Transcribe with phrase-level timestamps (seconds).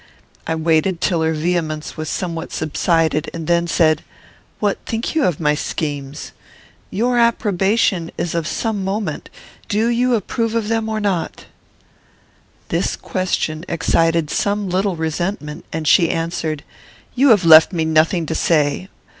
[0.47, 4.03] I waited till her vehemence was somewhat subsided, and then said,
[4.59, 6.31] "What think you of my schemes?
[6.89, 9.29] Your approbation is of some moment:
[9.69, 11.45] do you approve of them or not?"
[12.69, 16.63] This question excited some little resentment, and she answered,
[17.13, 18.89] "You have left me nothing to say.